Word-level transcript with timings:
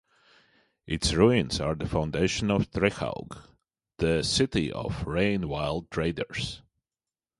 Its 0.87 1.13
ruins 1.13 1.59
are 1.61 1.75
the 1.75 1.87
foundation 1.87 2.49
of 2.49 2.71
Trehaug, 2.71 3.37
the 3.99 4.23
city 4.23 4.71
of 4.71 5.05
the 5.05 5.11
Rain 5.11 5.47
Wild 5.47 5.91
Traders. 5.91 6.63